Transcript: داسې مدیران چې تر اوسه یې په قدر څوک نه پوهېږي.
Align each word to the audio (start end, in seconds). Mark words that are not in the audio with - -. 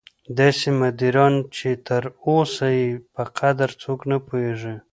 داسې 0.39 0.67
مدیران 0.81 1.33
چې 1.55 1.69
تر 1.87 2.03
اوسه 2.27 2.67
یې 2.79 2.87
په 3.13 3.23
قدر 3.39 3.69
څوک 3.81 3.99
نه 4.11 4.17
پوهېږي. 4.27 4.75